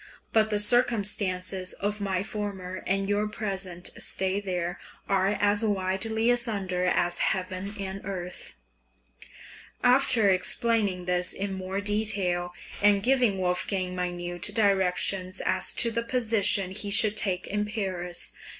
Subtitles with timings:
[0.33, 6.85] But the circumstances of my former and your present stay there are as widely asunder
[6.85, 8.57] as heaven and earth.
[9.83, 14.41] {DEPARTURE FROM MANNHEIM, 1778.} (429) After explaining this in more detail, and giving Wolfgang minute
[14.55, 18.33] directions as to the position he should take in Paris.